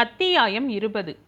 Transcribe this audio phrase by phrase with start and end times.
[0.00, 1.18] அத்தியாயம் இருபது.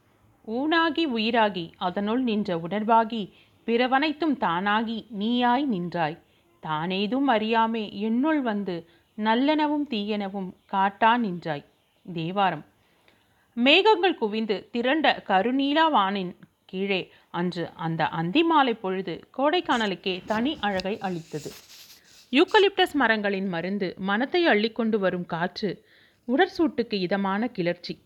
[0.47, 3.33] ஊனாகி உயிராகி அதனுள் நின்ற உணர்வாகி
[3.67, 6.19] பிறவனைத்தும் தானாகி நீயாய் நின்றாய்.
[6.63, 8.89] தானேதும் அறியாமே என்னுள் வந்து
[9.19, 11.65] நல்லெனவும் தீயெனவும் காட்டா நின்றாய்.
[12.13, 12.65] தேவாரம்.
[13.55, 21.53] மேகங்கள் குவிந்து திரண்ட கருநீலா வானின் கீழே அன்று அந்த அந்தி மாலை பொழுது கோடைக்கானலுக்கே தனி அழகை அளித்தது.
[22.33, 25.85] யூக்கலிப்டஸ் மரங்களின் மருந்து மனத்தை அள்ளிக்கொண்டு வரும் காற்று
[26.29, 27.99] உடற்சூட்டுக்கு இதமான கிளர்ச்சி.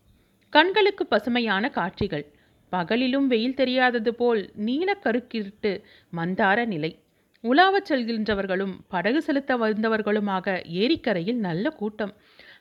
[0.54, 2.24] கண்களுக்கு பசுமையான காட்சிகள்.
[2.72, 5.70] பகலிலும் வெயில் தெரியாதது போல் நீலக்கருக்கிருட்டு
[6.16, 6.90] மந்தார நிலை.
[7.44, 10.46] உலாவச் செல்கின்றவர்களும் படகு செலுத்த வந்தவர்களுமாக
[10.82, 12.12] ஏரிக்கரையில் நல்ல கூட்டம்.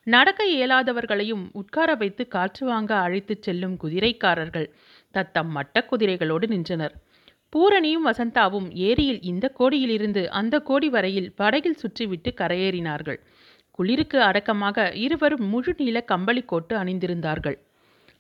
[0.08, 4.68] நடக்க இயலாதவர்களையும் உட்கார வைத்து காற்று வாங்க அழைத்துச் செல்லும் குதிரைக்காரர்கள்
[5.12, 6.96] தத்தம் மட்ட குதிரைகளோடு நின்றனர்.
[7.54, 13.20] பூரணியும் வசந்தாவும் ஏரியில் இந்த கோடியிலிருந்து அந்த கோடி வரையில் படகில் சுற்றிவிட்டு கரையேறினார்கள்.
[13.72, 17.60] குளிருக்கு அடக்கமாக இருவரும் முழு நீள கம்பளி கோட்டு அணிந்திருந்தார்கள்.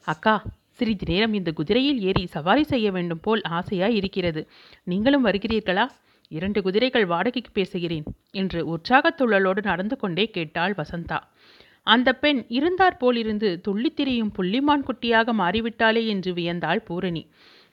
[0.05, 0.33] அக்கா
[0.69, 4.41] சிறிது நேரம் இந்த குதிரையில் ஏறி சவாரி செய்ய வேண்டும் போல் ஆசையாய் இருக்கிறது
[4.83, 5.85] நீங்களும் வருகிறீர்களா?
[6.31, 11.19] இரண்டு குதிரைகள் வாடகைக்கு பேசுகிறேன் என்று உற்சாகத்துள்ளலோடு நடந்து கொண்டே கேட்டாள் வசந்தா.
[11.87, 17.23] அந்த பெண் இருந்தாற் போலிருந்து துள்ளித் திரியும் புள்ளிமான் குட்டியாக மாறிவிட்டாளே என்று வியந்தாள் பூரணி.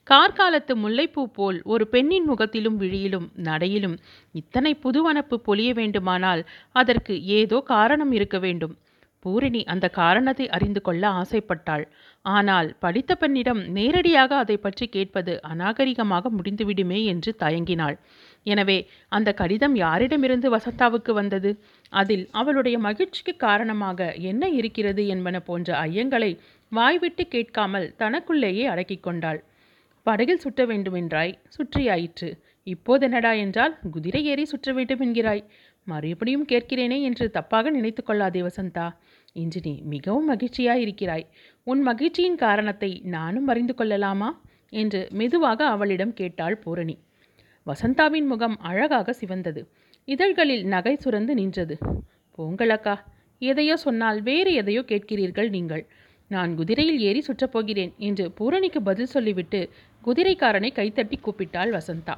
[0.07, 3.97] கார்காலத்து முல்லைப்பூ போல் ஒரு பெண்ணின் முகத்திலும் விழியிலும் நடையிலும்
[4.33, 8.77] இத்தனை புதுவனப்பு பொழிய வேண்டுமானால் அதற்கு ஏதோ காரணம் இருக்க வேண்டும்.
[9.25, 11.85] பூரணி அந்த காரணத்தை அறிந்து கொள்ள ஆசைப்பட்டாள்.
[12.25, 17.97] ஆனால் படித்த பெண்ணிடம் நேரடியாக அதை பற்றி கேட்பது அநாகரிகமாக முடிந்துவிடுமே என்று தயங்கினாள்.
[18.47, 18.77] எனவே
[19.09, 21.51] அந்த கடிதம் யாரிடமிருந்து வசந்தாவுக்கு வந்தது?
[21.93, 26.31] அதில் அவளுடைய மகிழ்ச்சிக்கு காரணமாக என்ன இருக்கிறது என்பன போன்ற ஐயங்களை
[26.73, 29.41] வாய்விட்டு கேட்காமல் தனக்குள்ளேயே அடக்கிக் கொண்டாள்.
[30.07, 32.29] படகில் சுற்ற வேண்டுமென்றாய் சுற்றியாயிற்று
[32.67, 35.43] இப்போதென்னடா என்றால் குதிரை ஏறி சுற்ற வேண்டும் என்கிறாய்.
[35.87, 38.87] மறுபடியும் கேட்கிறேனே என்று தப்பாக நினைத்து கொள்ளாதே வசந்தா.
[39.37, 41.27] இன்று நீ மிகவும் மகிழ்ச்சியாயிருக்கிறாய்
[41.67, 44.31] உன் மகிழ்ச்சியின் காரணத்தை நானும் அறிந்து கொள்ளலாமா?
[44.73, 46.97] என்று மெதுவாக அவளிடம் கேட்டாள் பூரணி.
[47.67, 49.63] வசந்தாவின் முகம் அழகாக சிவந்தது.
[50.09, 51.75] இதழ்களில் நகை சுரந்து நின்றது.
[52.39, 52.95] போங்களக்கா
[53.43, 55.85] எதையோ சொன்னால் வேறு எதையோ கேட்கிறீர்கள் நீங்கள்.
[56.31, 59.61] நான் குதிரையில் ஏறி சுற்றப்போகிறேன் என்று பூரணிக்கு பதில் சொல்லிவிட்டு
[60.03, 62.15] குதிரைக்காரனை கைத்தட்டி கூப்பிட்டாள் வசந்தா.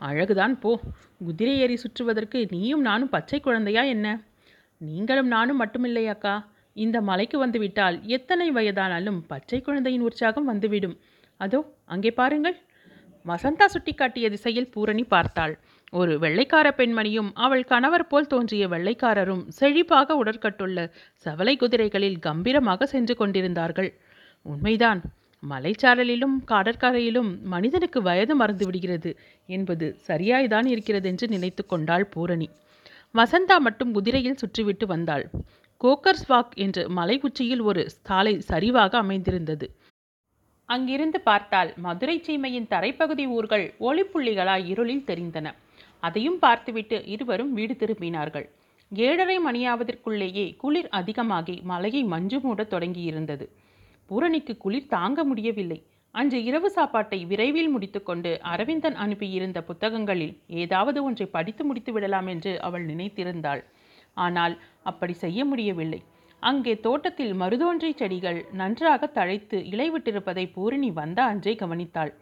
[0.00, 0.72] அழகுதான் போ
[1.18, 4.06] குதிரை ஏறி சுற்றுவதற்கு நீயும் நானும் பச்சை குழந்தையா என்ன?
[4.80, 6.34] நீங்களும் நானும் மட்டுமில்லை அக்கா.
[6.76, 10.96] இந்த மலைக்கு வந்துவிட்டால் எத்தனை வயதானாலும் பச்சை குழந்தையின் உற்சாகம் வந்துவிடும்.
[11.40, 12.56] அதோ அங்கே பாருங்கள்.
[13.24, 15.54] வசந்தா சுட்டிக்காட்டிய திசையில் பூரணி பார்த்தாள்.
[15.92, 20.78] ஒரு வெள்ளைக்கார பெண்மணியும் அவள் கணவர் போல் தோன்றிய வெள்ளைக்காரரும் செழிப்பாக உடற்கட்டுள்ள
[21.26, 23.90] சவலை குதிரைகளில் கம்பீரமாக சென்று கொண்டிருந்தார்கள்.
[24.46, 25.00] உண்மைதான்.
[25.42, 29.10] மலைச்சாரலிலும் கடற்கரையிலும் மனிதனுக்கு வயது மறந்து விடுகிறது
[29.48, 32.48] என்பது சரியாய்தான் இருக்கிறது என்று நினைத்து கொண்டாள் பூரணி.
[33.18, 35.30] வசந்தா மட்டும் குதிரையில் சுற்றிவிட்டு வந்தாள்.
[35.84, 39.66] கோக்கர்ஸ் வாக் என்று மலை உச்சியில் ஒரு சாலை சரிவாக அமைந்திருந்தது.
[40.68, 45.54] அங்கிருந்து பார்த்தால் மதுரை சீமையின் தரைப்பகுதி ஊர்கள் ஒளிப்புள்ளிகளாய் இருளில் தெரிந்தன.
[46.00, 48.46] அதையும் பார்த்துவிட்டு இருவரும் வீடு திரும்பினார்கள்.
[48.92, 53.46] ஏழரை மணியாவதற்குள்ளேயே குளிர் அதிகமாகி மலையை மஞ்சு மூடத் தொடங்கியிருந்தது.
[54.06, 55.80] பூரணிக்கு குளிர் தாங்க முடியவில்லை.
[56.18, 62.86] அன்று இரவு சாப்பாட்டை விரைவில் முடித்துக்கொண்டு அரவிந்தன் அனுப்பியிருந்த புத்தகங்களில் ஏதாவது ஒன்றை படித்து முடித்து விடலாம் என்று அவள்
[62.86, 63.62] நினைத்திருந்தாள்.
[64.16, 66.00] ஆனால் அப்படி செய்ய முடியவில்லை.
[66.42, 72.12] அங்கே தோட்டத்தில் மருதோன்றை செடிகள் நன்றாக தழைத்து இலை விட்டிருப்பதை பூரணி வந்த அன்றே கவனித்தாள்.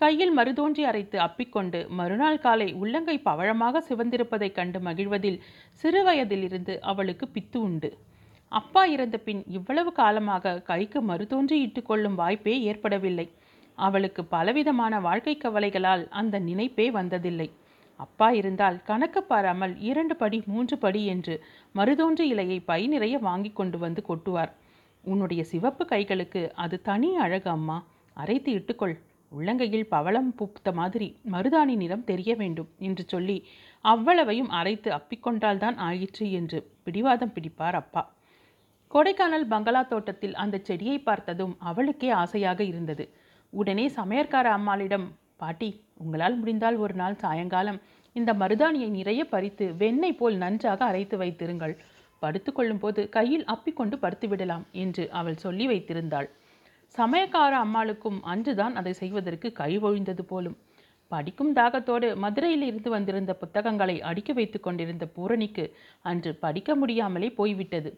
[0.00, 5.38] கையில் மருதோன்றி அரைத்து அப்பிக்கொண்டு மறுநாள் காலை உள்ளங்கை பவழமாக சிவந்திருப்பதைக் கண்டு மகிழ்வதில்
[5.84, 7.90] சிறுவயதிலிருந்து அவளுக்கு பித்து உண்டு.
[8.54, 13.30] அப்பா இறந்த பின் இவ்வளவு காலமாக கைக்கு மறுதோன்றி இட்டுக்கொள்ளும் வாய்ப்பே ஏற்படவில்லை.
[13.74, 17.50] அவளுக்கு பலவிதமான வாழ்க்கை கவலைகளால் அந்த நினைப்பே வந்ததில்லை.
[17.96, 21.44] அப்பா இருந்தால் கணக்கு பாராமல் இரண்டு படி மூன்று படி என்று
[21.74, 24.52] மருதோன்று இலையை பை நிறைய வாங்கி கொண்டு வந்து கொட்டுவார்.
[25.02, 27.86] உன்னுடைய சிவப்பு கைகளுக்கு அது தனி அழகு அம்மா.
[28.12, 28.96] அரைத்து இட்டுக்கொள்.
[29.32, 33.44] உள்ளங்கையில் பவளம் பூத்த மாதிரி மருதாணி நிறம் தெரிய வேண்டும் என்று சொல்லி
[33.80, 38.13] அவ்வளவையும் அரைத்து அப்பிக்கொண்டால்தான் ஆயிற்று என்று பிடிவாதம் பிடிப்பார் அப்பா.
[38.94, 43.04] கொடைக்கானல் பங்களா தோட்டத்தில் அந்த செடியை பார்த்ததும் அவளுக்கே ஆசையாக இருந்தது.
[43.52, 47.80] உடனே சமையற்கார அம்மாளிடம் பாட்டி உங்களால் முடிந்தால் ஒரு நாள் சாயங்காலம்
[48.16, 51.74] இந்த மருதாணியை நிறைய பறித்து வெண்ணெய் போல் நன்றாக அரைத்து வைத்திருங்கள்.
[52.22, 56.28] படுத்துக்கொள்ளும் போது கையில் அப்பிக்கொண்டு படுத்து விடலாம் என்று அவள் சொல்லி வைத்திருந்தாள்.
[56.94, 60.56] சமயக்கார அம்மாளுக்கும் அன்றுதான் அதை செய்வதற்கு கைவொழிந்தது போலும்.
[61.10, 65.64] படிக்கும் தாகத்தோடு மதுரையில் இருந்து வந்திருந்த புத்தகங்களை அடுக்கி வைத்து கொண்டிருந்த பூரணிக்கு
[66.04, 67.90] அன்று படிக்க முடியாமலே போய்விட்டது.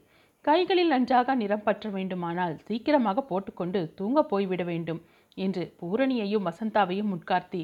[0.46, 5.00] கைகளில் நன்றாக நிறம் பற்ற வேண்டுமானால் சீக்கிரமாக போட்டுக்கொண்டு தூங்க போய்விட வேண்டும்
[5.38, 7.62] என்று பூரணியையும் வசந்தாவையும் உட்கார்த்தி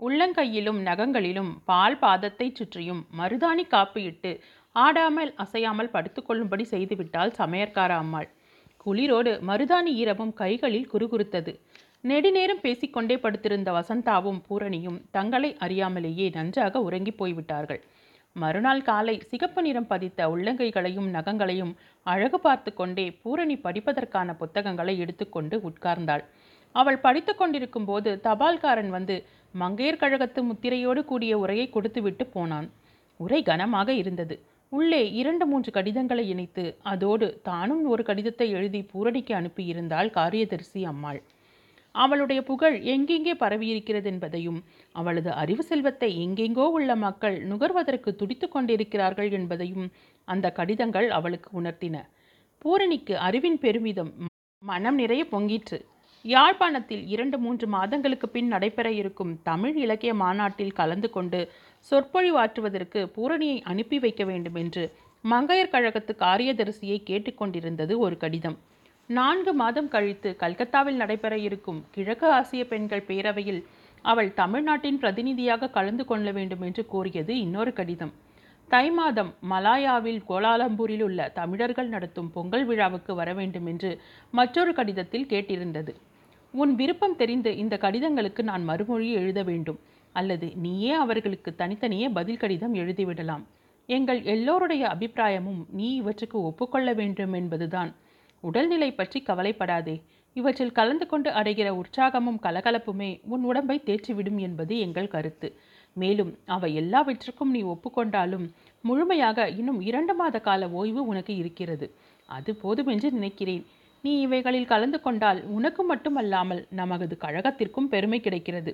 [0.00, 4.32] உள்ளங்கையிலும் நகங்களிலும் பால் பாதத்தை சுற்றியும் மருதாணி காப்பு இட்டு
[4.76, 8.28] ஆடாமல் அசையாமல் படுத்துக்கொள்ளும்படி செய்துவிட்டாள் சமையற்கார அம்மாள்.
[8.86, 11.52] குளிரோடு மருதாணி ஈரமும் கைகளில் குறுகுறுத்தது.
[12.04, 17.82] நெடுநேரம் பேசிக்கொண்டே படுத்திருந்த வசந்தாவும் பூரணியும் தங்களை அறியாமலேயே நன்றாக உறங்கி போய்விட்டார்கள்.
[18.36, 21.72] மறுநாள் காலை சிகப்பு நிறம் பதித்த உள்ளங்கைகளையும் நகங்களையும்
[22.12, 26.24] அழகு பார்த்து கொண்டே பூரணி படிப்பதற்கான புத்தகங்களை எடுத்துக்கொண்டு உட்கார்ந்தாள்.
[26.74, 29.16] அவள் படித்து கொண்டிருக்கும் போது தபால்காரன் வந்து
[29.54, 32.68] மங்கையர் கழகத்து முத்திரையோடு கூடிய உரையை கொடுத்துவிட்டு போனான்.
[33.20, 34.36] உரை கனமாக இருந்தது.
[34.72, 41.20] உள்ளே இரண்டு மூன்று கடிதங்களை இணைத்து அதோடு தானும் ஒரு கடிதத்தை எழுதி பூரணிக்கு அனுப்பியிருந்தாள் காரியதரிசி அம்மாள்.
[41.94, 44.60] அவளுடைய புகழ் எங்கெங்கே பரவியிருக்கிறது என்பதையும்
[44.94, 49.86] அவளது அறிவு செல்வத்தை எங்கெங்கோ உள்ள மக்கள் நுகர்வதற்கு துடித்து கொண்டிருக்கிறார்கள் என்பதையும்
[50.28, 51.96] அந்த கடிதங்கள் அவளுக்கு உணர்த்தின.
[52.62, 54.12] பூரணிக்கு அறிவின் பெருமிதம்
[54.62, 55.78] மனம் நிறைய பொங்கிற்று.
[56.24, 61.40] யாழ்ப்பாணத்தில் இரண்டு மூன்று மாதங்களுக்கு பின் நடைபெற இருக்கும் தமிழ் இலக்கிய மாநாட்டில் கலந்து கொண்டு
[61.90, 64.84] சொற்பொழிவாற்றுவதற்கு பூரணியை அனுப்பி வைக்க வேண்டும் என்று
[65.24, 68.56] மங்கையர் கழகத்து காரியதரிசியை கேட்டுக்கொண்டிருந்தது ஒரு கடிதம்.
[69.06, 73.64] நான்கு மாதம் கழித்து கல்கத்தாவில் நடைபெற இருக்கும் கிழக்கு ஆசிய பெண்கள் பேரவையில்
[74.02, 78.12] அவள் தமிழ்நாட்டின் பிரதிநிதியாக கலந்து கொள்ள வேண்டும் என்று கோரியது இன்னொரு கடிதம்.
[78.68, 85.94] தை மாதம் மலாயாவில் கோலாலம்பூரில் உள்ள தமிழர்கள் நடத்தும் பொங்கல் விழாவுக்கு வர வேண்டும் என்று மற்றொரு கடிதத்தில் கேட்டிருந்தது.
[86.50, 89.78] உன் விருப்பம் தெரிந்து இந்த கடிதங்களுக்கு நான் மறுமொழி எழுத வேண்டும்.
[90.12, 93.44] அல்லது நீயே அவர்களுக்கு தனித்தனியே பதில் கடிதம் எழுதிவிடலாம்.
[93.86, 97.94] எங்கள் எல்லோருடைய அபிப்பிராயமும் நீ இவற்றுக்கு ஒப்புக்கொள்ள வேண்டும் என்பதுதான்.
[98.48, 99.96] உடல்நிலை பற்றி கவலைப்படாதே.
[100.36, 105.48] இவற்றில் கலந்து கொண்டு அடைகிற உற்சாகமும் கலகலப்புமே உன் உடம்பை தேற்றிவிடும் என்பது எங்கள் கருத்து.
[105.96, 108.46] மேலும் அவை எல்லாவற்றுக்கும் நீ ஒப்புக்கொண்டாலும்
[108.80, 111.86] முழுமையாக இன்னும் இரண்டு மாத கால ஓய்வு உனக்கு இருக்கிறது.
[112.28, 113.64] அது போதுமென்று நினைக்கிறேன்.
[114.04, 118.72] நீ இவைகளில் கலந்து கொண்டால் உனக்கு மட்டுமல்லாமல் நமது கழகத்திற்கும் பெருமை கிடைக்கிறது.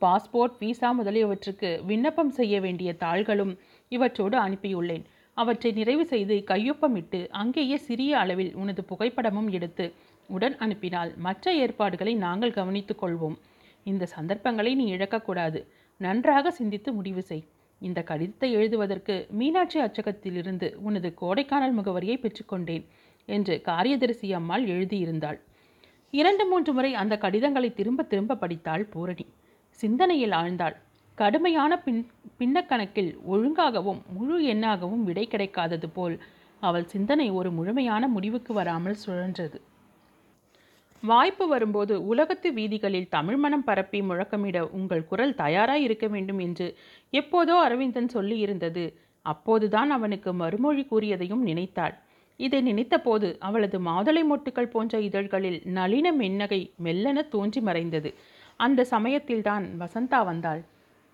[0.00, 3.52] பாஸ்போர்ட் விசா முதலியவற்றுக்கு விண்ணப்பம் செய்ய வேண்டிய தாள்களும்
[3.92, 5.04] இவற்றோடு அனுப்பியுள்ளேன்.
[5.36, 9.92] அவற்றை நிறைவு செய்து கையொப்பமிட்டு அங்கேயே சிறிய அளவில் உனது புகைப்படமும் எடுத்து
[10.28, 13.36] உடன் அனுப்பினால் மற்ற ஏற்பாடுகளை நாங்கள் கவனித்துக் கொள்வோம்.
[13.84, 15.60] இந்த சந்தர்ப்பங்களை நீ இழக்கக்கூடாது.
[16.00, 17.44] நன்றாக சிந்தித்து முடிவு செய்.
[17.78, 22.84] இந்த கடிதத்தை எழுதுவதற்கு மீனாட்சி அச்சகத்திலிருந்து உனது கோடைக்கானல் முகவரியை பெற்றுக்கொண்டேன்
[23.28, 25.38] என்று காரியதரிசி அம்மாள் எழுதியிருந்தாள்.
[26.10, 29.26] இரண்டு மூன்று முறை அந்த கடிதங்களை திரும்ப திரும்ப படித்தாள் பூரணி.
[29.78, 30.76] சிந்தனையில் ஆழ்ந்தாள்.
[31.22, 32.00] கடுமையான பின்
[32.38, 36.16] பின்னக்கணக்கில் ஒழுங்காகவும் முழு எண்ணாகவும் விடை கிடைக்காதது போல்
[36.62, 39.58] அவள் சிந்தனை ஒரு முழுமையான முடிவுக்கு வராமல் சுழன்றது.
[41.02, 46.66] வாய்ப்பு வரும்போது உலகத்து வீதிகளில் தமிழ் மனம் பரப்பி முழக்கமிட உங்கள் குரல் தயாராய் இருக்க வேண்டும் என்று
[47.12, 48.84] எப்போதோ அரவிந்தன் சொல்லியிருந்தது
[49.26, 51.94] அப்போதுதான் அவனுக்கு மறுமொழி கூறியதையும் நினைத்தாள்.
[52.40, 58.12] இதை நினைத்தபோது அவளது மாதுளை மொட்டுக்கள் போன்ற இதழ்களில் நளின மென்னகை மெல்லென தோன்றி மறைந்தது.
[58.56, 60.62] அந்த சமயத்தில்தான் வசந்தா வந்தாள்.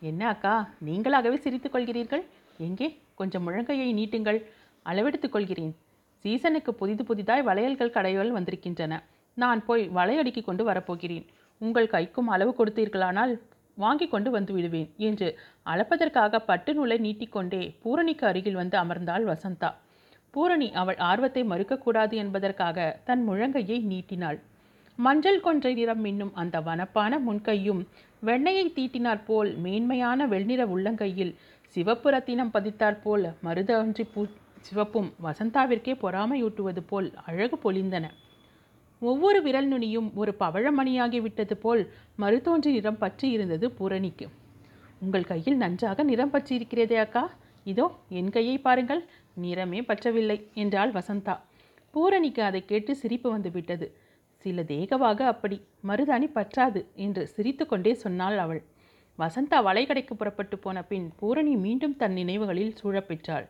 [0.01, 2.25] என்ன அக்கா நீங்களாகவே சிரித்துக் கொள்கிறீர்கள்?
[2.59, 2.89] எங்கே?
[3.15, 4.39] கொஞ்சம் முழங்கையை நீட்டுங்கள்.
[4.87, 5.77] அளவெடுத்துக் கொள்கிறேன்.
[6.25, 9.03] சீசனுக்கு புதிது புதிதாய் வளையல்கள் கடைகள் வந்திருக்கின்றன.
[9.35, 11.27] நான் போய் வளையடுக்கி கொண்டு வரப்போகிறேன்.
[11.61, 13.41] உங்கள் கைக்கும் அளவு கொடுத்தீர்களானால்
[13.75, 19.75] வாங்கி கொண்டு வந்து விடுவேன் என்று அளப்பதற்காக பட்டு நூலை நீட்டிக்கொண்டே பூரணிக்கு அருகில் வந்து அமர்ந்தாள் வசந்தா.
[20.31, 24.39] பூரணி அவள் ஆர்வத்தை மறுக்கக்கூடாது என்பதற்காக தன் முழங்கையை நீட்டினாள்.
[24.97, 27.89] மஞ்சள் கொன்றை நிறம் மின்னும் அந்த வனப்பான முன்கையும்
[28.23, 31.35] வெண்ணையை தீட்டினாற் போல் மேன்மையான வெள்நிற உள்ளங்கையில்
[31.69, 34.27] சிவப்பு ரத்தினம் பதித்தாற்போல் போல் மருதன்றி பூ
[34.61, 38.11] சிவப்பும் வசந்தாவிற்கே பொறாமையூட்டுவது போல் அழகு பொழிந்தன
[38.99, 44.29] ஒவ்வொரு விரல் நுனியும் ஒரு பவழமணியாகி விட்டது போல் மருதோன்றி நிறம் பற்றி இருந்தது பூரணிக்கு.
[45.01, 47.31] உங்கள் கையில் நன்றாக நிறம் பற்றி இருக்கிறதே அக்கா.
[47.65, 49.05] இதோ என் கையை பாருங்கள்.
[49.41, 51.37] நிறமே பற்றவில்லை என்றாள் வசந்தா.
[51.91, 53.95] பூரணிக்கு அதை கேட்டு சிரிப்பு வந்துவிட்டது.
[54.45, 55.57] சில தேகவாக அப்படி
[55.89, 58.61] மருதாணி பற்றாது என்று சிரித்து கொண்டே சொன்னாள் அவள்.
[59.19, 63.47] வசந்தா வளைகடைக்கு புறப்பட்டு போன பின் பூரணி மீண்டும் தன் நினைவுகளில் சூழப்பெற்றாள்.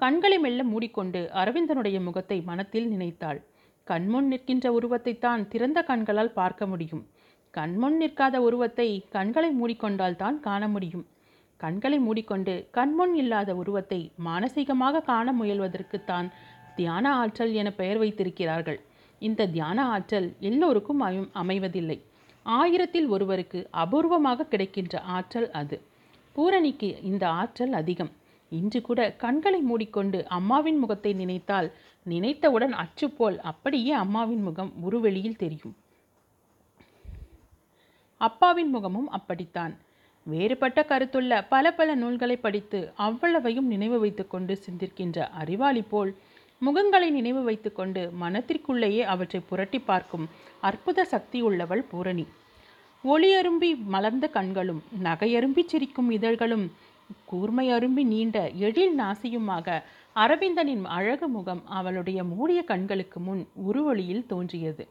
[0.00, 3.40] கண்களை மெல்ல மூடிக்கொண்டு அரவிந்தனுடைய முகத்தை மனத்தில் நினைத்தாள்.
[3.86, 7.04] கண்முன் நிற்கின்ற உருவத்தைத்தான் திறந்த கண்களால் பார்க்க முடியும்.
[7.54, 11.04] கண்முன் நிற்காத உருவத்தை கண்களை மூடிக்கொண்டால் தான் காண முடியும்.
[11.60, 16.28] கண்களை மூடிக்கொண்டு கண்முன் இல்லாத உருவத்தை மானசீகமாக காண முயல்வதற்குத்தான்
[16.76, 18.78] தியான ஆற்றல் என பெயர் வைத்திருக்கிறார்கள்.
[19.18, 21.00] இந்த தியான ஆற்றல் எல்லோருக்கும்
[21.34, 22.00] அமைவதில்லை.
[22.42, 25.80] ஆயிரத்தில் ஒருவருக்கு அபூர்வமாக கிடைக்கின்ற ஆற்றல் அது.
[26.32, 28.12] பூரணிக்கு இந்த ஆற்றல் அதிகம்.
[28.48, 31.72] இன்று கூட கண்களை மூடிக்கொண்டு அம்மாவின் முகத்தை நினைத்தால்
[32.04, 35.74] நினைத்தவுடன் அச்சு போல் அப்படியே அம்மாவின் முகம் உருவெளியில் தெரியும்.
[38.16, 39.74] அப்பாவின் முகமும் அப்படித்தான்.
[40.24, 46.16] வேறுபட்ட கருத்துள்ள பல பல நூல்களை படித்து அவ்வளவையும் நினைவு வைத்துக்கொண்டு சிந்திக்கின்ற அறிவாளி போல்
[46.62, 50.28] முகங்களை நினைவு வைத்துக்கொண்டு மனத்திற்குள்ளேயே அவற்றை புரட்டி பார்க்கும்
[50.60, 52.26] அற்புத சக்தி உள்ளவள் பூரணி
[53.04, 56.72] ஒளியரும்பி மலர்ந்த கண்களும் நகையரும்பி சிரிக்கும் இதழ்களும்
[57.24, 59.82] கூர்மை அரும்பி நீண்ட எழில் நாசியுமாக
[60.16, 64.84] அரவிந்தனின் அழகு முகம் அவளுடைய மூடிய கண்களுக்கு முன் உருவொளியில் தோன்றியது.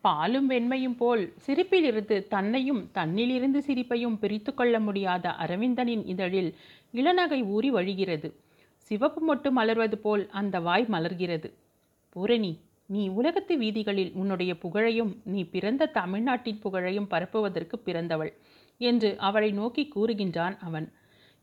[0.00, 6.54] பாலும் வெண்மையும் போல் சிரிப்பிலிருந்து தன்னையும் தன்னிலிருந்து சிரிப்பையும் பிரித்து கொள்ள முடியாத அரவிந்தனின் இதழில்
[6.94, 8.30] இளநகை ஊறி வழிகிறது.
[8.92, 11.52] சிவப்பு மொட்டு மலர்வது போல் அந்த வாய் மலர்கிறது.
[12.10, 18.32] பூரணி நீ உலகத்து வீதிகளில் உன்னுடைய புகழையும் நீ பிறந்த தமிழ்நாட்டின் புகழையும் பரப்புவதற்கு பிறந்தவள்
[18.78, 20.92] என்று அவளை நோக்கி கூறுகின்றான் அவன்.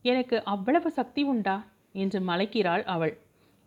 [0.02, 1.66] எனக்கு அவ்வளவு சக்தி உண்டா?
[1.92, 3.18] என்று மலைக்கிறாள் அவள்.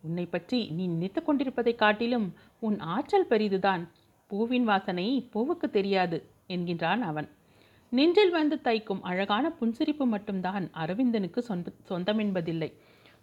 [0.01, 3.87] உன்னை பற்றி நீ நினைத்து கொண்டிருப்பதைக் காட்டிலும் உன் ஆற்றல் பெரிதுதான்.
[4.27, 7.29] பூவின் வாசனை பூவுக்கு தெரியாது என்கின்றான் அவன்.
[7.89, 12.73] நெஞ்சில் வந்து தைக்கும் அழகான புன்சிரிப்பு மட்டும்தான் அரவிந்தனுக்கு சொந்த சொந்தமென்பதில்லை.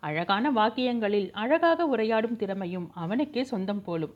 [0.03, 4.15] அழகான வாக்கியங்களில் அழகாக உரையாடும் திறமையும் அவனுக்கே சொந்தம் போலும்.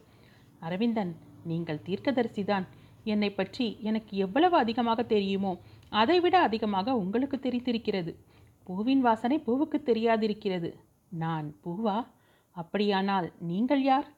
[0.60, 1.12] அரவிந்தன்
[1.44, 2.66] நீங்கள் தீர்க்கதரிசிதான்.
[3.04, 5.52] என்னை பற்றி எனக்கு எவ்வளவு அதிகமாக தெரியுமோ
[5.88, 8.12] அதைவிட அதிகமாக உங்களுக்கு தெரிந்திருக்கிறது.
[8.64, 10.70] பூவின் வாசனை பூவுக்கு தெரியாதிருக்கிறது.
[11.08, 12.06] நான் பூவா?
[12.50, 14.08] அப்படியானால் நீங்கள் யார்?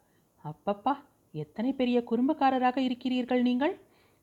[0.44, 0.94] அப்பப்பா
[1.34, 3.74] எத்தனை பெரிய குறும்புக்காரராக இருக்கிறீர்கள் நீங்கள்?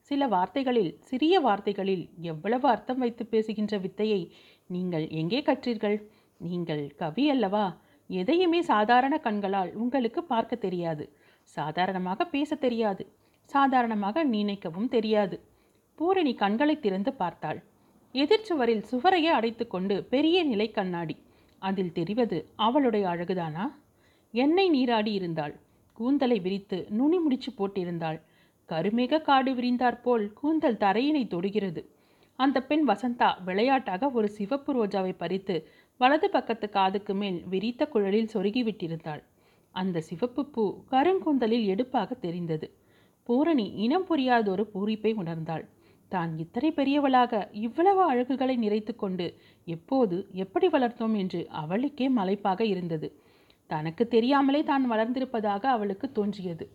[0.02, 4.22] சில வார்த்தைகளில் சிறிய வார்த்தைகளில் எவ்வளவு அர்த்தம் வைத்து பேசுகின்ற வித்தையை
[4.68, 5.98] நீங்கள் எங்கே கற்றீர்கள்?
[6.44, 7.66] நீங்கள் கவி அல்லவா?
[8.10, 11.06] எதையுமே சாதாரண கண்களால் உங்களுக்கு பார்க்க தெரியாது.
[11.58, 13.04] சாதாரணமாக பேச தெரியாது.
[13.54, 15.38] சாதாரணமாக நினைக்கவும் தெரியாது.
[16.00, 17.60] பூரணி கண்களை திறந்து பார்த்தாள்.
[18.14, 21.16] எதிர்ச்சுவரில் சுவரையே அடைத்துக்கொண்டு பெரிய நிலை கண்ணாடி.
[21.60, 23.66] அதில் தெரிவது அவளுடைய அழகுதானா?
[24.34, 25.56] எண்ணெய் நீராடி இருந்தாள்.
[25.98, 28.20] கூந்தலை விரித்து நுனி முடிச்சு போட்டிருந்தாள்.
[28.70, 31.82] கருமேக காடு விரிந்தாற்போல் கூந்தல் தரையினை தொடுகிறது.
[32.40, 35.56] அந்த பெண் வசந்தா விளையாட்டாக ஒரு சிவப்பு ரோஜாவை பறித்து
[36.04, 39.22] வலது பக்கத்து காதுக்கு மேல் விரித்த குழலில் சொருகி விட்டிருந்தாள்
[39.76, 42.68] அந்த சிவப்பு பூ கருங்கூந்தலில் எடுப்பாக தெரிந்தது.
[43.30, 45.64] பூரணி இனம் புரியாதொரு பூரிப்பை உணர்ந்தாள்.
[46.12, 47.34] தான் இத்தனை பெரியவளாக
[47.66, 49.28] இவ்வளவு அழகுகளை நிறைத்து கொண்டு
[49.68, 53.08] எப்போது எப்படி வளர்த்தோம் என்று அவளுக்கே மலைப்பாக இருந்தது.
[53.70, 56.66] தனக்கு தெரியாமலே தான் வளர்ந்திருப்பதாக அவளுக்கு தோன்றியது.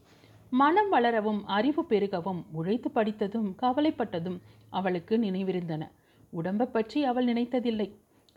[0.52, 4.38] மனம் வளரவும் அறிவு பெருகவும் உழைத்து படித்ததும் கவலைப்பட்டதும்
[4.78, 5.84] அவளுக்கு நினைவிருந்தன.
[6.32, 7.88] உடம்பை பற்றி அவள் நினைத்ததில்லை.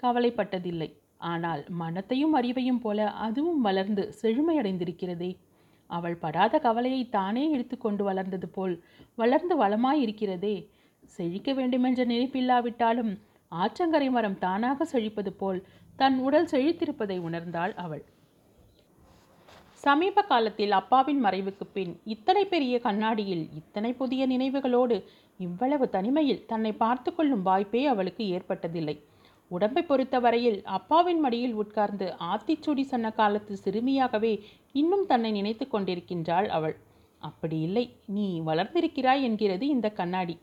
[0.03, 0.89] கவலைப்பட்டதில்லை.
[1.31, 5.31] ஆனால் மனத்தையும் அறிவையும் போல அதுவும் வளர்ந்து செழுமையடைந்திருக்கிறதே.
[5.89, 8.75] அவள் படாத கவலையை தானே எடுத்துக்கொண்டு வளர்ந்தது போல்
[9.15, 10.55] வளர்ந்து வளமாயிருக்கிறதே.
[11.15, 13.11] செழிக்க வேண்டுமென்ற நினைப்பில்லாவிட்டாலும்
[13.51, 15.59] ஆற்றங்கரை மரம் தானாக செழிப்பது போல்
[15.95, 18.03] தன் உடல் செழித்திருப்பதை உணர்ந்தாள் அவள்.
[19.83, 24.97] சமீப காலத்தில் அப்பாவின் மறைவுக்கு பின் இத்தனை பெரிய கண்ணாடியில் இத்தனை புதிய நினைவுகளோடு
[25.39, 28.95] இவ்வளவு தனிமையில் தன்னை பார்த்து கொள்ளும் வாய்ப்பே அவளுக்கு ஏற்பட்டதில்லை.
[29.51, 34.33] உடம்பை பொறுத்தவரையில் அப்பாவின் மடியில் உட்கார்ந்து ஆத்திச்சூடி சொன்ன காலத்து சிறுமியாகவே
[34.71, 36.75] இன்னும் தன்னை நினைத்து கொண்டிருக்கின்றாள் அவள்.
[37.21, 40.35] அப்படி இல்லை நீ வளர்ந்திருக்கிறாய் என்கிறது இந்த கண்ணாடி.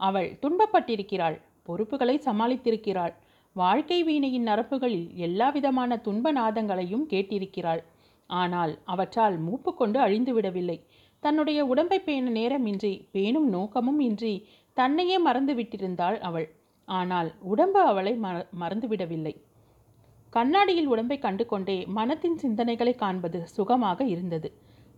[0.00, 3.14] அவள் துன்பப்பட்டிருக்கிறாள் பொறுப்புகளை சமாளித்திருக்கிறாள்
[3.56, 7.82] வாழ்க்கை வீணையின் நரம்புகளில் எல்லாவிதமான துன்ப நாதங்களையும் கேட்டிருக்கிறாள்.
[8.30, 10.78] ஆனால் அவற்றால் மூப்பு கொண்டு அழிந்துவிடவில்லை
[11.22, 14.34] தன்னுடைய உடம்பை பேண நேரமின்றி பேணும் நோக்கமும் இன்றி
[14.76, 16.46] தன்னையே மறந்து விட்டிருந்தாள் அவள்.
[16.88, 19.34] ஆனால் உடம்பு அவளை மற மறந்துவிடவில்லை.
[20.32, 24.48] கண்ணாடியில் உடம்பை கண்டு கொண்டே மனத்தின் சிந்தனைகளை காண்பது சுகமாக இருந்தது.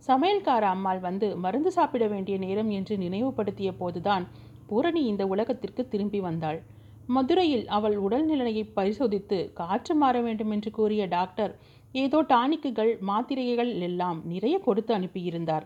[0.07, 4.25] சமையல்கார அம்மாள் வந்து மருந்து சாப்பிட வேண்டிய நேரம் என்று நினைவுபடுத்திய போதுதான்
[4.69, 6.59] பூரணி இந்த உலகத்திற்கு திரும்பி வந்தாள்.
[7.07, 11.53] மதுரையில் அவள் உடல்நிலையை பரிசோதித்து காற்று மாற வேண்டும் என்று கூறிய டாக்டர்
[11.95, 15.65] ஏதோ டானிக்குகள் மாத்திரைகள் எல்லாம் நிறைய கொடுத்து அனுப்பியிருந்தார்.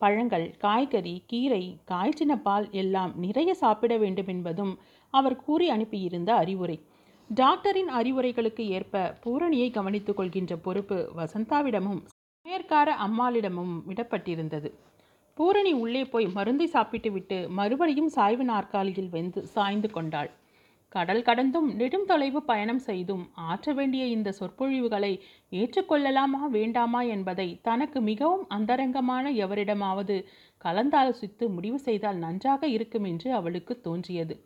[0.00, 4.72] பழங்கள் காய்கறி கீரை காய்ச்சின பால் எல்லாம் நிறைய சாப்பிட வேண்டும் என்பதும்
[5.14, 6.78] அவர் கூறி அனுப்பியிருந்த அறிவுரை.
[7.30, 12.00] டாக்டரின் அறிவுரைகளுக்கு ஏற்ப பூரணியை கவனித்துக் கொள்கின்ற பொறுப்பு வசந்தாவிடமும்
[12.46, 14.68] மேற்கார அம்மாளிடமும் விடப்பட்டிருந்தது.
[15.36, 20.30] பூரணி உள்ளே போய் மருந்தை சாப்பிட்டுவிட்டு மறுபடியும் சாய்வு நாற்காலியில் வெந்து சாய்ந்து கொண்டாள்.
[20.92, 25.10] கடல் கடந்தும் நெடும் தொலைவு பயணம் செய்தும் ஆற்ற வேண்டிய இந்த சொற்பொழிவுகளை
[25.52, 30.16] ஏற்றுக்கொள்ளலாமா வேண்டாமா என்பதை தனக்கு மிகவும் அந்தரங்கமான எவரிடமாவது
[30.64, 34.36] கலந்தாலோசித்து முடிவு செய்தால் நன்றாக இருக்கும் என்று அவளுக்கு தோன்றியது.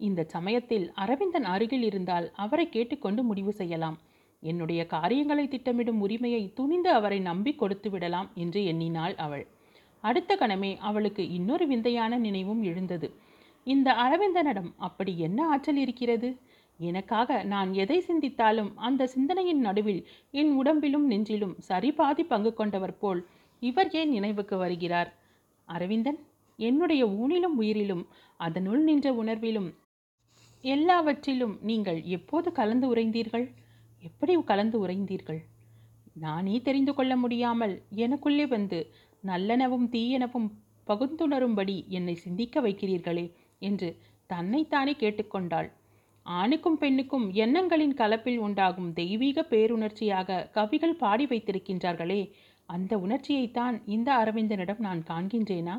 [0.00, 3.98] இந்த சமயத்தில் அரவிந்தன் அருகில் இருந்தால் அவரை கேட்டுக்கொண்டு முடிவு செய்யலாம்.
[4.40, 9.46] என்னுடைய காரியங்களை திட்டமிடும் உரிமையை துணிந்து அவரை நம்பி கொடுத்து விடலாம் என்று எண்ணினாள் அவள்.
[10.00, 13.08] அடுத்த கணமே அவளுக்கு இன்னொரு விந்தையான நினைவும் எழுந்தது.
[13.64, 16.36] இந்த அரவிந்தனிடம் அப்படி என்ன ஆற்றல் இருக்கிறது?
[16.78, 23.26] எனக்காக நான் எதை சிந்தித்தாலும் அந்த சிந்தனையின் நடுவில் என் உடம்பிலும் நெஞ்சிலும் சரிபாதி பங்கு கொண்டவர் போல்
[23.60, 25.10] இவர் ஏன் நினைவுக்கு வருகிறார்?
[25.68, 26.18] அரவிந்தன்
[26.56, 28.04] என்னுடைய ஊனிலும் உயிரிலும்
[28.36, 29.68] அதனுள் நின்ற உணர்விலும்
[30.74, 33.46] எல்லாவற்றிலும் நீங்கள் எப்போது கலந்து உறைந்தீர்கள்?
[34.02, 35.40] எப்படி கலந்து உறைந்தீர்கள்?
[36.24, 38.78] நானே தெரிந்து கொள்ள முடியாமல் எனக்குள்ளே வந்து
[39.24, 40.48] நல்லெனவும் தீயெனவும்
[40.86, 43.26] பகுந்துணரும்படி என்னை சிந்திக்க வைக்கிறீர்களே
[43.58, 43.88] என்று
[44.26, 45.68] தன்னைத்தானே கேட்டுக்கொண்டாள்.
[46.26, 52.20] ஆணுக்கும் பெண்ணுக்கும் எண்ணங்களின் கலப்பில் உண்டாகும் தெய்வீக பேருணர்ச்சியாக கவிகள் பாடி வைத்திருக்கின்றார்களே
[52.68, 55.76] அந்த உணர்ச்சியைத்தான் இந்த அரவிந்தனிடம் நான் காண்கின்றேனா?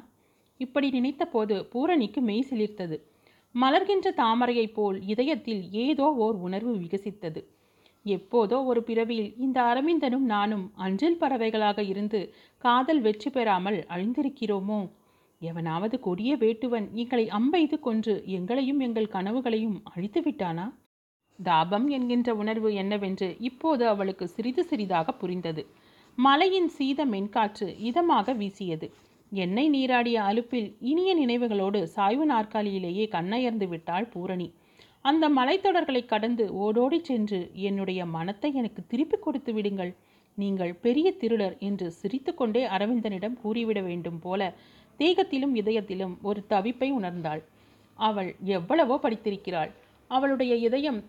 [0.60, 2.98] இப்படி நினைத்தபோது பூரணிக்கு மெய் சிலிர்த்தது.
[3.62, 7.42] மலர்கின்ற தாமரையைப் போல் இதயத்தில் ஏதோ ஓர் உணர்வு விகசித்தது.
[8.06, 12.20] எப்போதோ ஒரு பிறவியில் இந்த அரவிந்தனும் நானும் அஞ்சல் பறவைகளாக இருந்து
[12.58, 14.80] காதல் வெற்றி பெறாமல் அழிந்திருக்கிறோமோ?
[15.42, 20.68] எவனாவது கொடிய வேட்டுவன் எங்களை அம்பெய்து கொன்று எங்களையும் எங்கள் கனவுகளையும் அழித்து விட்டானா?
[21.40, 25.64] தாபம் என்கின்ற உணர்வு என்னவென்று இப்போது அவளுக்கு சிறிது சிறிதாக புரிந்தது.
[26.18, 28.88] மலையின் சீத மென்காற்று இதமாக வீசியது.
[29.31, 34.53] எண்ணெய் நீராடிய அலுப்பில் இனிய நினைவுகளோடு சாய்வு நாற்காலியிலேயே கண்ணயர்ந்து விட்டாள் பூரணி.
[35.01, 39.91] அந்த மலைத்தொடர்களை கடந்து ஓடோடி சென்று என்னுடைய மனத்தை எனக்கு திருப்பிக் கொடுத்து விடுங்கள்.
[40.38, 44.53] நீங்கள் பெரிய திருடர் என்று சிரித்துக்கொண்டே அரவிந்தனிடம் கூறிவிட வேண்டும் போல
[45.00, 47.41] தேகத்திலும் இதயத்திலும் ஒரு தவிப்பை உணர்ந்தாள்.
[48.00, 49.72] அவள் எவ்வளவோ படித்திருக்கிறாள்.
[50.07, 51.00] அவளுடைய இதயம்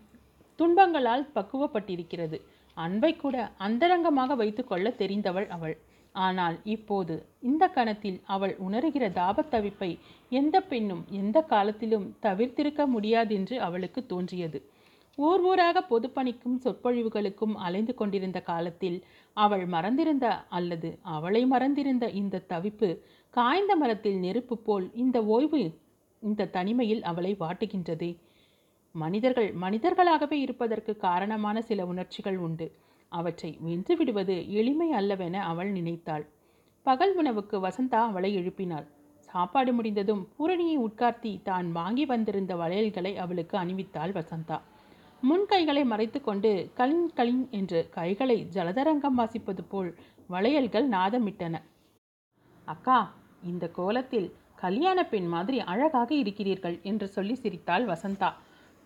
[0.55, 2.37] துன்பங்களால் பக்குவப்பட்டிருக்கிறது.
[2.77, 5.75] அன்பை கூட அந்தரங்கமாக வைத்துக்கொள்ள தெரிந்தவள் அவள்.
[6.11, 9.99] ஆனால் இப்போது இந்த கணத்தில் அவள் உணர்கிற தாபத்தவிப்பை
[10.29, 14.69] எந்த பெண்ணும் எந்த காலத்திலும் தவிர்த்திருக்க முடியாதென்று அவளுக்கு தோன்றியது.
[15.15, 22.89] ஊர் ஊராக பொதுப்பணிக்கும் சொற்பொழிவுகளுக்கும் அலைந்து கொண்டிருந்த காலத்தில் அவள் மறந்திருந்த அல்லது அவளை மறந்திருந்த இந்த தவிப்பு
[23.29, 25.79] காய்ந்த மரத்தில் நெருப்பு போல் இந்த ஓய்வு
[26.19, 28.17] இந்த தனிமையில் அவளை வாட்டுகின்றதே.
[28.91, 32.67] மனிதர்கள் மனிதர்களாகவே இருப்பதற்கு காரணமான சில உணர்ச்சிகள் உண்டு.
[33.11, 36.25] அவற்றை வென்று விடுவது எளிமை அல்லவென அவள் நினைத்தாள்.
[36.85, 38.87] பகல் உணவுக்கு வசந்தா அவளை எழுப்பினாள்.
[39.29, 44.57] சாப்பாடு முடிந்ததும் பூரணியை உட்கார்த்தி தான் வாங்கி வந்திருந்த வளையல்களை அவளுக்கு அணிவித்தாள் வசந்தா.
[45.23, 49.89] முன் கைகளை மறைத்து கொண்டு கலின் கலின் என்று கைகளை ஜலதரங்கம் வாசிப்பது போல்
[50.27, 51.55] வளையல்கள் நாதமிட்டன.
[52.67, 52.99] அக்கா
[53.43, 58.29] இந்த கோலத்தில் கல்யாண பெண் மாதிரி அழகாக இருக்கிறீர்கள் என்று சொல்லி சிரித்தாள் வசந்தா.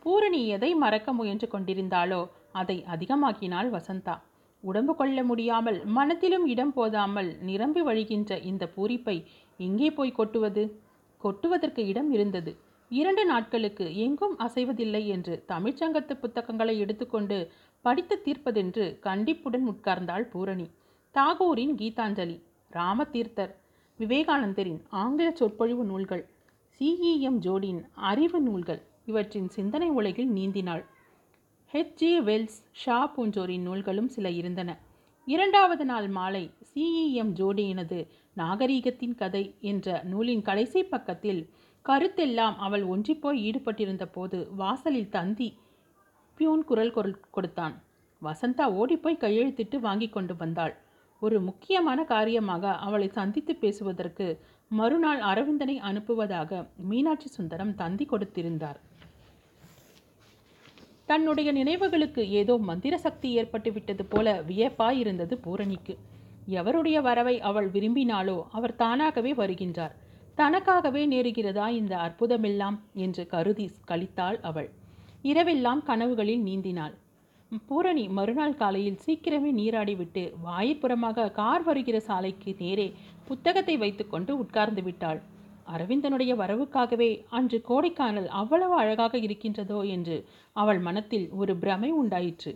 [0.04, 2.22] பூரணி எதை மறக்க முயன்று கொண்டிருந்தாளோ
[2.54, 4.16] அதை அதிகமாக்கினாள் வசந்தா.
[4.64, 9.18] உடம்பு கொள்ள முடியாமல் மனத்திலும் இடம் போதாமல் நிரம்பி வழிகின்ற இந்த பூரிப்பை
[9.60, 10.64] எங்கே போய் கொட்டுவது?
[11.22, 12.52] கொட்டுவதற்கு இடம் இருந்தது.
[12.92, 17.38] இரண்டு நாட்களுக்கு எங்கும் அசைவதில்லை என்று தமிழ்ச்சங்கத்து புத்தகங்களை எடுத்துக்கொண்டு
[17.86, 20.68] படித்து தீர்ப்பதென்று கண்டிப்புடன் உட்கார்ந்தாள் பூரணி.
[21.16, 22.38] தாகூரின் கீதாஞ்சலி
[22.72, 23.54] ராமதீர்த்தர்
[24.00, 26.24] விவேகானந்தரின் ஆங்கில சொற்பொழிவு நூல்கள்
[26.80, 30.84] சிஇஎம் ஜோடியின் அறிவு நூல்கள் இவற்றின் சிந்தனை உலகில் நீந்தினாள்.
[31.74, 32.20] ஹெச்.ஜி.
[32.20, 34.72] வெல்ஸ் ஷா போன்றோரின் நூல்களும் சில இருந்தன.
[35.28, 38.08] இரண்டாவது நாள் மாலை சிஇஎம் ஜோடியினது
[38.38, 41.50] நாகரீகத்தின் கதை என்ற நூலின் கடைசி பக்கத்தில்
[41.86, 45.58] கருத்தெல்லாம் அவள் ஒன்றிப்போய் ஈடுபட்டிருந்த போது வாசலில் தந்தி
[46.36, 47.82] பியூன் குரல் குரல் கொடுத்தான்.
[48.22, 50.78] வசந்தா ஓடிப்போய் கையெழுத்திட்டு வாங்கி கொண்டு வந்தாள்.
[51.20, 54.28] ஒரு முக்கியமான காரியமாக அவளை சந்தித்து பேசுவதற்கு
[54.70, 58.80] மறுநாள் அரவிந்தனை அனுப்புவதாக மீனாட்சி சுந்தரம் தந்தி கொடுத்திருந்தார்.
[61.14, 65.98] தன்னுடைய நினைவுகளுக்கு ஏதோ மந்திர சக்தி ஏற்பட்டு விட்டது போல வியப்பாயிருந்தது பூரணிக்கு.
[66.48, 69.94] எவருடைய வரவை அவள் விரும்பினாலோ அவர் தானாகவே வருகின்றார்.
[70.38, 72.78] தனக்காகவே நேருகிறதா இந்த அற்புதமெல்லாம்?
[72.94, 74.70] என்று கருதி கழித்தாள் அவள்.
[75.24, 76.96] இரவெல்லாம் கனவுகளில் நீந்தினாள்.
[77.68, 82.94] பூரணி மறுநாள் காலையில் சீக்கிரமே நீராடிவிட்டு வாயிற்புறமாக கார் வருகிற சாலைக்கு நேரே
[83.26, 85.22] புத்தகத்தை வைத்துக்கொண்டு உட்கார்ந்து விட்டாள்.
[85.68, 90.18] அரவிந்தனுடைய வரவுக்காகவே அன்று கோடைக்கானல் அவ்வளவு அழகாக இருக்கின்றதோ என்று
[90.56, 92.52] அவள் மனத்தில் ஒரு பிரமை உண்டாயிற்று.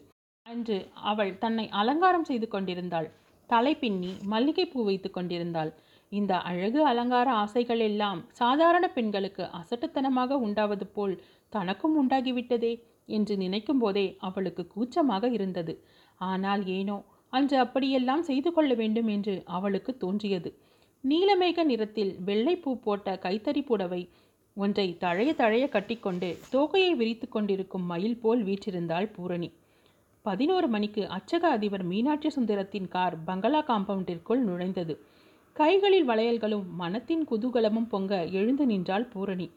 [0.45, 3.07] அன்று அவள் தன்னை அலங்காரம் செய்து கொண்டிருந்தாள்.
[3.49, 5.71] தலை பின்னி மல்லிகைப்பூ வைத்து கொண்டிருந்தாள்.
[6.11, 11.15] இந்த அழகு அலங்கார ஆசைகள் எல்லாம் சாதாரண பெண்களுக்கு அசட்டுத்தனமாக உண்டாவது போல்
[11.53, 12.73] தனக்கும் உண்டாகிவிட்டதே
[13.05, 15.73] என்று நினைக்கும் போதே அவளுக்கு கூச்சமாக இருந்தது.
[16.21, 16.97] ஆனால் ஏனோ
[17.33, 20.49] அன்று அப்படியெல்லாம் செய்து கொள்ள வேண்டும் என்று அவளுக்கு தோன்றியது.
[21.03, 23.99] நீலமேக நிறத்தில் வெள்ளைப்பூ போட்ட கைத்தறி புடவை
[24.57, 29.49] ஒன்றை தழைய தழைய கட்டிக்கொண்டு தோகையை விரித்து கொண்டிருக்கும் மயில் போல் வீற்றிருந்தாள் பூரணி.
[30.25, 34.95] பதினோரு மணிக்கு அச்சக அதிபர் மீனாட்சி சுந்தரத்தின் கார் பங்களா காம்பவுண்டிற்குள் நுழைந்தது.
[35.55, 39.47] கைகளில் வளையல்களும் மனத்தின் குதூகலமும் பொங்க எழுந்து நின்றாள் பூரணி.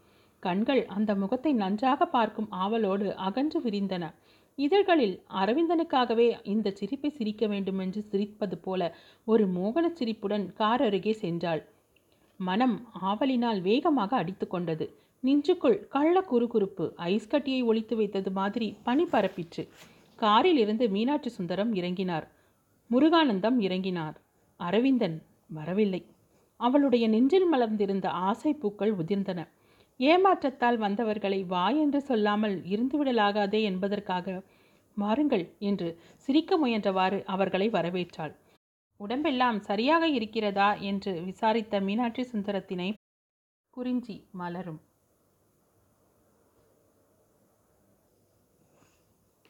[0.42, 4.04] கண்கள் அந்த முகத்தை நன்றாக பார்க்கும் ஆவலோடு அகன்று விரிந்தன.
[4.64, 8.82] இதழ்களில் அரவிந்தனுக்காகவே இந்த சிரிப்பை சிரிக்க வேண்டுமென்று சிரிப்பது போல
[9.24, 11.62] ஒரு மோகனச் சிரிப்புடன் கார் அருகே சென்றாள்.
[12.40, 14.86] மனம் ஆவலினால் வேகமாக அடித்து கொண்டது.
[15.24, 19.64] நின்றுக்குள் கள்ள குறுகுறுப்பு ஐஸ் கட்டியை ஒழித்து வைத்தது மாதிரி பனி பரப்பிற்று.
[20.18, 22.26] காரில் இருந்து மீனாட்சி சுந்தரம் இறங்கினார்.
[22.90, 24.16] முருகானந்தம் இறங்கினார்.
[24.60, 25.16] அரவிந்தன்
[25.50, 26.02] வரவில்லை.
[26.60, 29.40] அவளுடைய நெஞ்சில் மலர்ந்திருந்த ஆசை பூக்கள் உதிர்ந்தன.
[30.00, 34.42] ஏமாற்றத்தால் வந்தவர்களை வா என்று சொல்லாமல் இருந்துவிடலாகாதே என்பதற்காக
[34.96, 38.32] வாருங்கள் என்று சிரிக்க முயன்றவாறு அவர்களை வரவேற்றாள்.
[39.00, 40.74] உடம்பெல்லாம் சரியாக இருக்கிறதா?
[40.82, 42.88] என்று விசாரித்த மீனாட்சி சுந்தரத்தினை
[43.70, 44.80] குறிஞ்சி மலரும்.